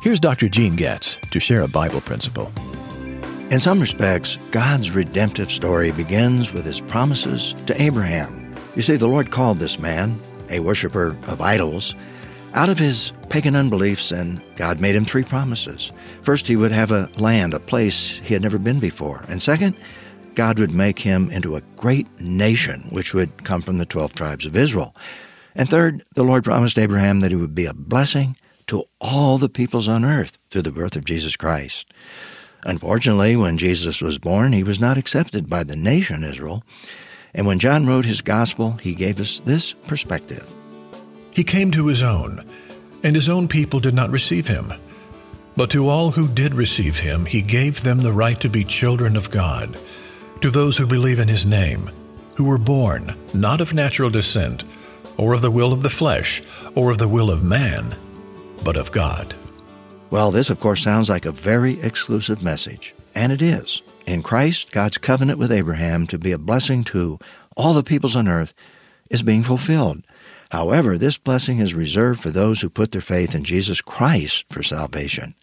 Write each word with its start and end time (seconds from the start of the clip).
Here's 0.00 0.18
Dr. 0.18 0.48
Gene 0.48 0.76
Getz 0.76 1.18
to 1.30 1.38
share 1.38 1.60
a 1.60 1.68
Bible 1.68 2.00
principle. 2.00 2.50
In 3.50 3.60
some 3.60 3.78
respects, 3.78 4.38
God's 4.50 4.92
redemptive 4.92 5.50
story 5.50 5.92
begins 5.92 6.54
with 6.54 6.64
his 6.64 6.80
promises 6.80 7.54
to 7.66 7.80
Abraham. 7.80 8.56
You 8.74 8.80
see, 8.80 8.96
the 8.96 9.06
Lord 9.06 9.30
called 9.30 9.58
this 9.58 9.78
man, 9.78 10.18
a 10.48 10.60
worshiper 10.60 11.14
of 11.26 11.42
idols, 11.42 11.94
out 12.54 12.70
of 12.70 12.78
his 12.78 13.12
pagan 13.28 13.54
unbeliefs, 13.54 14.10
and 14.10 14.40
God 14.56 14.80
made 14.80 14.94
him 14.94 15.04
three 15.04 15.22
promises. 15.22 15.92
First, 16.22 16.46
he 16.46 16.56
would 16.56 16.72
have 16.72 16.90
a 16.90 17.10
land, 17.18 17.52
a 17.52 17.60
place 17.60 18.20
he 18.24 18.32
had 18.32 18.42
never 18.42 18.56
been 18.56 18.80
before. 18.80 19.22
And 19.28 19.42
second, 19.42 19.76
God 20.34 20.58
would 20.58 20.70
make 20.70 20.98
him 20.98 21.30
into 21.30 21.56
a 21.56 21.62
great 21.76 22.08
nation, 22.18 22.86
which 22.88 23.12
would 23.12 23.44
come 23.44 23.60
from 23.60 23.76
the 23.76 23.84
12 23.84 24.14
tribes 24.14 24.46
of 24.46 24.56
Israel. 24.56 24.96
And 25.54 25.68
third, 25.68 26.04
the 26.14 26.24
Lord 26.24 26.42
promised 26.42 26.78
Abraham 26.78 27.20
that 27.20 27.32
he 27.32 27.36
would 27.36 27.54
be 27.54 27.66
a 27.66 27.74
blessing 27.74 28.34
to 28.70 28.84
all 29.00 29.36
the 29.36 29.48
peoples 29.48 29.88
on 29.88 30.04
earth 30.04 30.38
through 30.48 30.62
the 30.62 30.70
birth 30.70 30.94
of 30.94 31.04
Jesus 31.04 31.34
Christ. 31.34 31.92
Unfortunately, 32.62 33.34
when 33.34 33.58
Jesus 33.58 34.00
was 34.00 34.16
born, 34.16 34.52
he 34.52 34.62
was 34.62 34.78
not 34.78 34.96
accepted 34.96 35.50
by 35.50 35.64
the 35.64 35.74
nation 35.74 36.22
Israel. 36.22 36.62
And 37.34 37.48
when 37.48 37.58
John 37.58 37.84
wrote 37.84 38.04
his 38.04 38.22
gospel, 38.22 38.74
he 38.74 38.94
gave 38.94 39.18
us 39.18 39.40
this 39.40 39.72
perspective. 39.72 40.48
He 41.32 41.42
came 41.42 41.72
to 41.72 41.88
his 41.88 42.00
own, 42.00 42.48
and 43.02 43.16
his 43.16 43.28
own 43.28 43.48
people 43.48 43.80
did 43.80 43.94
not 43.94 44.10
receive 44.10 44.46
him. 44.46 44.72
But 45.56 45.70
to 45.70 45.88
all 45.88 46.12
who 46.12 46.28
did 46.28 46.54
receive 46.54 46.96
him, 46.96 47.26
he 47.26 47.42
gave 47.42 47.82
them 47.82 47.98
the 47.98 48.12
right 48.12 48.40
to 48.40 48.48
be 48.48 48.62
children 48.62 49.16
of 49.16 49.32
God, 49.32 49.80
to 50.42 50.50
those 50.50 50.76
who 50.76 50.86
believe 50.86 51.18
in 51.18 51.26
his 51.26 51.44
name, 51.44 51.90
who 52.36 52.44
were 52.44 52.56
born 52.56 53.16
not 53.34 53.60
of 53.60 53.74
natural 53.74 54.10
descent, 54.10 54.62
or 55.16 55.34
of 55.34 55.42
the 55.42 55.50
will 55.50 55.72
of 55.72 55.82
the 55.82 55.90
flesh, 55.90 56.40
or 56.76 56.92
of 56.92 56.98
the 56.98 57.08
will 57.08 57.32
of 57.32 57.42
man, 57.42 57.96
but 58.64 58.76
of 58.76 58.92
God. 58.92 59.34
Well, 60.10 60.30
this, 60.30 60.50
of 60.50 60.60
course, 60.60 60.82
sounds 60.82 61.08
like 61.08 61.24
a 61.24 61.32
very 61.32 61.80
exclusive 61.80 62.42
message, 62.42 62.94
and 63.14 63.32
it 63.32 63.42
is. 63.42 63.82
In 64.06 64.22
Christ, 64.22 64.72
God's 64.72 64.98
covenant 64.98 65.38
with 65.38 65.52
Abraham 65.52 66.06
to 66.08 66.18
be 66.18 66.32
a 66.32 66.38
blessing 66.38 66.82
to 66.84 67.18
all 67.56 67.74
the 67.74 67.82
peoples 67.82 68.16
on 68.16 68.28
earth 68.28 68.52
is 69.10 69.22
being 69.22 69.42
fulfilled. 69.42 70.02
However, 70.50 70.98
this 70.98 71.16
blessing 71.16 71.60
is 71.60 71.74
reserved 71.74 72.20
for 72.20 72.30
those 72.30 72.60
who 72.60 72.68
put 72.68 72.90
their 72.90 73.00
faith 73.00 73.34
in 73.36 73.44
Jesus 73.44 73.80
Christ 73.80 74.44
for 74.50 74.64
salvation. 74.64 75.34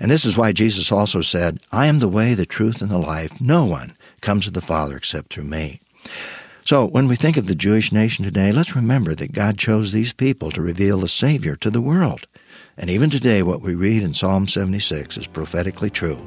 And 0.00 0.10
this 0.10 0.24
is 0.24 0.36
why 0.36 0.52
Jesus 0.52 0.90
also 0.90 1.20
said, 1.20 1.60
I 1.70 1.86
am 1.86 1.98
the 1.98 2.08
way, 2.08 2.32
the 2.32 2.46
truth, 2.46 2.80
and 2.80 2.90
the 2.90 2.98
life. 2.98 3.40
No 3.40 3.66
one 3.66 3.94
comes 4.22 4.46
to 4.46 4.50
the 4.50 4.62
Father 4.62 4.96
except 4.96 5.34
through 5.34 5.44
me. 5.44 5.80
So, 6.64 6.86
when 6.86 7.08
we 7.08 7.16
think 7.16 7.36
of 7.36 7.46
the 7.46 7.54
Jewish 7.54 7.92
nation 7.92 8.24
today, 8.24 8.52
let's 8.52 8.76
remember 8.76 9.14
that 9.14 9.32
God 9.32 9.58
chose 9.58 9.92
these 9.92 10.12
people 10.12 10.50
to 10.52 10.62
reveal 10.62 10.98
the 10.98 11.08
Savior 11.08 11.56
to 11.56 11.70
the 11.70 11.80
world. 11.80 12.26
And 12.78 12.88
even 12.88 13.10
today, 13.10 13.42
what 13.42 13.60
we 13.60 13.74
read 13.74 14.04
in 14.04 14.14
Psalm 14.14 14.46
76 14.46 15.16
is 15.16 15.26
prophetically 15.26 15.90
true. 15.90 16.18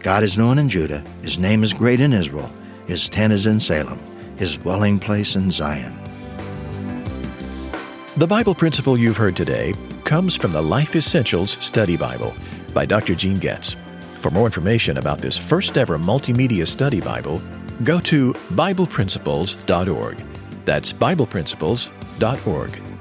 God 0.00 0.22
is 0.22 0.38
known 0.38 0.58
in 0.58 0.68
Judah, 0.68 1.04
His 1.22 1.38
name 1.38 1.64
is 1.64 1.72
great 1.72 2.00
in 2.00 2.12
Israel, 2.12 2.50
His 2.86 3.08
tent 3.08 3.32
is 3.32 3.46
in 3.46 3.58
Salem, 3.58 3.98
His 4.36 4.56
dwelling 4.56 4.98
place 4.98 5.34
in 5.34 5.50
Zion. 5.50 5.98
The 8.16 8.26
Bible 8.26 8.54
principle 8.54 8.96
you've 8.96 9.16
heard 9.16 9.36
today 9.36 9.74
comes 10.04 10.36
from 10.36 10.52
the 10.52 10.62
Life 10.62 10.94
Essentials 10.94 11.56
Study 11.60 11.96
Bible 11.96 12.34
by 12.72 12.86
Dr. 12.86 13.14
Gene 13.14 13.38
Getz. 13.38 13.74
For 14.20 14.30
more 14.30 14.46
information 14.46 14.98
about 14.98 15.20
this 15.20 15.36
first 15.36 15.76
ever 15.76 15.98
multimedia 15.98 16.68
study 16.68 17.00
Bible, 17.00 17.42
go 17.82 17.98
to 18.00 18.34
BiblePrinciples.org. 18.50 20.16
That's 20.64 20.92
BiblePrinciples.org. 20.92 22.91